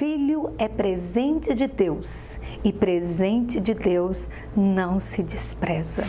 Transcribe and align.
filho 0.00 0.54
é 0.56 0.66
presente 0.66 1.52
de 1.52 1.66
Deus 1.66 2.40
e 2.64 2.72
presente 2.72 3.60
de 3.60 3.74
Deus 3.74 4.30
não 4.56 4.98
se 4.98 5.22
despreza. 5.22 6.06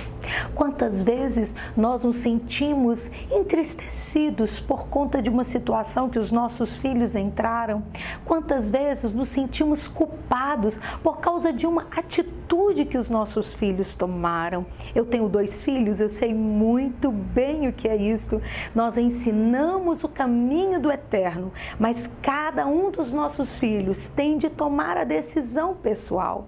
Quantas 0.56 1.04
vezes 1.04 1.54
nós 1.76 2.06
nos 2.06 2.16
sentimos 2.16 3.12
entristecidos 3.30 4.62
por 4.62 4.88
conta 4.88 5.22
de 5.22 5.30
uma 5.30 5.44
situação 5.44 6.08
que 6.08 6.18
os 6.18 6.32
nossos 6.32 6.78
filhos 6.78 7.16
entraram? 7.16 7.84
Quantas 8.24 8.72
vezes 8.72 9.12
nos 9.12 9.28
sentimos 9.28 9.90
culpados 9.90 10.80
por 11.04 11.20
causa 11.20 11.52
de 11.52 11.68
uma 11.68 11.86
atitude 11.92 12.41
que 12.86 12.98
os 12.98 13.08
nossos 13.08 13.54
filhos 13.54 13.96
tomaram? 13.96 14.66
Eu 14.94 15.06
tenho 15.06 15.30
dois 15.30 15.64
filhos, 15.64 16.02
eu 16.02 16.10
sei 16.10 16.34
muito 16.34 17.10
bem 17.10 17.70
o 17.70 17.74
que 17.74 17.88
é 17.88 17.96
isso. 17.96 18.42
Nós 18.76 18.98
ensinamos 18.98 20.04
o 20.04 20.10
caminho 20.10 20.80
do 20.80 20.92
eterno, 20.92 21.54
mas 21.80 22.10
cada 22.22 22.68
um 22.68 22.92
dos 22.92 23.14
nossos 23.14 23.58
filhos 23.58 24.10
tem 24.10 24.38
de 24.38 24.50
tomar 24.50 24.98
a 24.98 25.06
decisão 25.06 25.74
pessoal. 25.74 26.48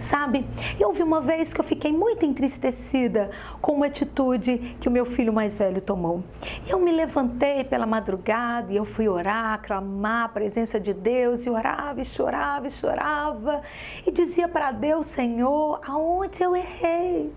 Sabe, 0.00 0.46
eu 0.78 0.92
vi 0.92 1.02
uma 1.02 1.20
vez 1.20 1.52
que 1.52 1.60
eu 1.60 1.64
fiquei 1.64 1.92
muito 1.92 2.24
entristecida 2.24 3.30
com 3.60 3.72
uma 3.72 3.86
atitude 3.86 4.76
que 4.80 4.88
o 4.88 4.90
meu 4.90 5.04
filho 5.04 5.32
mais 5.32 5.56
velho 5.56 5.80
tomou. 5.80 6.22
Eu 6.66 6.78
me 6.78 6.92
levantei 6.92 7.64
pela 7.64 7.86
madrugada 7.86 8.72
e 8.72 8.76
eu 8.76 8.84
fui 8.84 9.08
orar, 9.08 9.60
clamar 9.62 10.24
a 10.26 10.28
presença 10.28 10.78
de 10.78 10.92
Deus 10.92 11.44
e 11.44 11.50
orava 11.50 12.00
e 12.00 12.04
chorava 12.04 12.66
e 12.66 12.70
chorava 12.70 13.62
e 14.06 14.10
dizia 14.10 14.48
para 14.48 14.70
Deus, 14.70 15.06
Senhor, 15.06 15.80
aonde 15.86 16.42
eu 16.42 16.54
errei? 16.54 17.32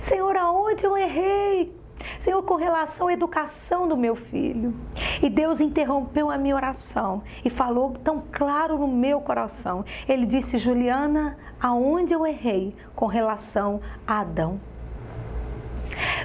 Senhor, 0.00 0.36
aonde 0.36 0.84
eu 0.84 0.96
errei? 0.96 1.81
Senhor, 2.18 2.42
com 2.42 2.56
relação 2.56 3.08
à 3.08 3.12
educação 3.12 3.88
do 3.88 3.96
meu 3.96 4.14
filho. 4.14 4.74
E 5.22 5.28
Deus 5.28 5.60
interrompeu 5.60 6.30
a 6.30 6.38
minha 6.38 6.54
oração 6.54 7.22
e 7.44 7.50
falou 7.50 7.92
tão 7.92 8.22
claro 8.30 8.78
no 8.78 8.88
meu 8.88 9.20
coração. 9.20 9.84
Ele 10.08 10.26
disse: 10.26 10.58
Juliana, 10.58 11.36
aonde 11.60 12.12
eu 12.12 12.26
errei 12.26 12.74
com 12.94 13.06
relação 13.06 13.80
a 14.06 14.20
Adão? 14.20 14.60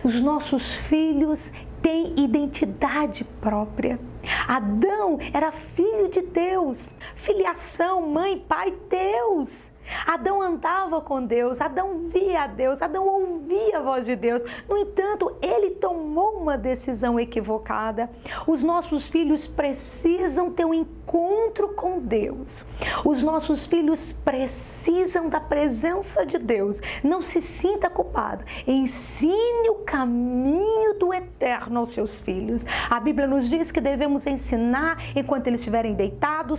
Os 0.04 0.22
nossos 0.22 0.76
filhos 0.76 1.52
têm 1.82 2.14
identidade 2.18 3.24
própria. 3.24 4.00
Adão 4.48 5.20
era 5.34 5.52
filho 5.52 6.10
de 6.10 6.22
Deus, 6.22 6.94
filiação, 7.16 8.08
mãe, 8.08 8.38
pai, 8.38 8.74
Deus. 8.90 9.72
Adão 10.06 10.42
andava 10.42 11.02
com 11.02 11.24
Deus, 11.24 11.62
Adão 11.62 12.08
via 12.08 12.44
a 12.44 12.48
Deus, 12.48 12.82
Adão 12.82 13.06
ouvia 13.06 13.80
a 13.80 13.82
voz 13.82 14.06
de 14.06 14.16
Deus. 14.16 14.44
No 14.68 14.78
entanto, 14.78 15.36
ele 15.42 15.72
tomou 15.72 16.38
uma 16.38 16.58
decisão 16.58 17.20
equivocada. 17.20 18.10
Os 18.46 18.64
nossos 18.64 19.08
filhos 19.08 19.48
precisam 19.48 20.52
ter 20.52 20.66
um 20.66 20.74
encontro 20.74 21.70
com 21.70 22.00
Deus. 22.00 22.66
Os 23.06 23.24
nossos 23.24 23.66
filhos 23.66 24.12
precisam 24.12 25.30
da 25.30 25.40
presença 25.40 26.26
de 26.26 26.38
Deus. 26.38 26.80
Não 27.04 27.22
se 27.22 27.42
sinta 27.42 27.90
culpado. 27.90 28.44
Ensine 28.66 29.70
o 29.70 29.76
caminho 29.86 30.94
do 31.00 31.14
eterno 31.14 31.80
aos 31.80 31.90
seus 31.94 32.20
filhos. 32.22 32.66
A 32.90 33.00
Bíblia 33.00 33.28
nos 33.28 33.50
diz 33.50 33.72
que 33.72 33.82
devemos 33.82 34.26
ensinar 34.26 34.98
enquanto 35.16 35.48
eles 35.48 35.62
estiverem 35.62 35.94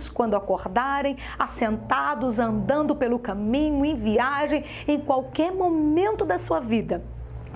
quando 0.07 0.35
acordarem, 0.35 1.17
assentados, 1.37 2.37
andando 2.37 2.95
pelo 2.95 3.17
caminho, 3.17 3.83
em 3.83 3.95
viagem, 3.95 4.63
em 4.87 4.99
qualquer 4.99 5.51
momento 5.51 6.25
da 6.25 6.37
sua 6.37 6.59
vida. 6.59 7.03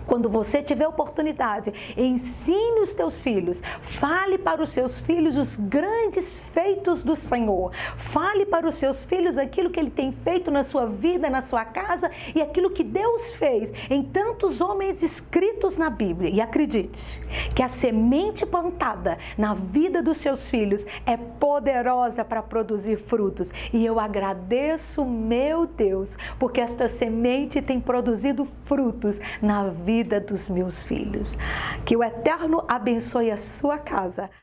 Quando 0.06 0.30
você 0.30 0.62
tiver 0.62 0.88
oportunidade, 0.88 1.74
ensine 1.98 2.82
os 2.82 2.94
teus 2.94 3.18
filhos, 3.18 3.62
fale 3.82 4.38
para 4.38 4.62
os 4.62 4.70
seus 4.70 5.00
filhos 5.00 5.38
os 5.38 5.56
grandes 5.56 6.40
feitos 6.40 7.04
do 7.04 7.16
Senhor. 7.16 7.72
Fale 7.98 8.46
para 8.46 8.68
os 8.68 8.76
seus 8.76 9.04
filhos 9.04 9.38
aquilo 9.38 9.70
que 9.70 9.80
ele 9.80 9.90
tem 9.90 10.12
feito 10.12 10.52
na 10.52 10.64
sua 10.64 10.86
vida, 10.86 11.30
na 11.30 11.42
sua 11.42 11.64
casa 11.66 12.12
e 12.36 12.42
aquilo 12.42 12.70
que 12.70 12.84
Deus 12.84 13.34
fez 13.34 13.74
em 13.90 14.04
tantos 14.04 14.62
homens 14.62 15.02
escritos 15.02 15.78
na 15.78 15.90
Bíblia. 15.90 16.30
E 16.30 16.42
acredite 16.42 17.22
que 17.56 17.64
a 17.64 17.68
semente 17.68 18.46
plantada 18.46 19.18
na 19.38 19.54
vida 19.54 20.02
dos 20.02 20.18
seus 20.18 20.48
filhos 20.48 20.86
é 21.06 21.16
poderosa 21.16 22.26
para 22.26 22.44
produzir 22.44 22.98
frutos. 22.98 23.52
E 23.72 23.86
eu 23.86 24.00
agradeço, 24.00 25.06
meu 25.06 25.66
Deus, 25.66 26.18
porque 26.38 26.60
esta 26.60 26.90
semente 26.90 27.62
tem 27.62 27.80
produzido 27.80 28.46
frutos 28.66 29.20
na 29.42 29.70
vida 29.70 29.93
vida 29.94 30.20
dos 30.20 30.50
meus 30.50 30.84
filhos. 30.84 31.38
Que 31.86 31.96
o 31.96 32.04
Eterno 32.04 32.64
abençoe 32.68 33.30
a 33.30 33.38
sua 33.38 33.78
casa. 33.78 34.28